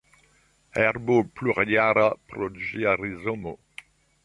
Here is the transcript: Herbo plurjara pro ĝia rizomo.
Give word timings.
Herbo 0.77 1.17
plurjara 1.41 2.07
pro 2.33 2.51
ĝia 2.65 2.99
rizomo. 3.05 3.57